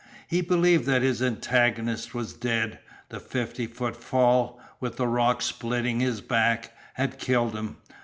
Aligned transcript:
He 0.27 0.41
believed 0.41 0.85
that 0.85 1.03
his 1.03 1.21
antagonist 1.21 2.15
was 2.15 2.33
dead. 2.33 2.79
The 3.09 3.19
fifty 3.19 3.67
foot 3.67 3.95
fall, 3.95 4.59
with 4.79 4.95
the 4.95 5.05
rock 5.05 5.43
splitting 5.43 5.99
his 5.99 6.21
back, 6.21 6.71
had 6.95 7.19
killed 7.19 7.53
him. 7.55 7.77